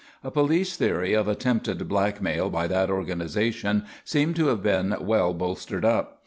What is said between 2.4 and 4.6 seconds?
by that organisation seemed to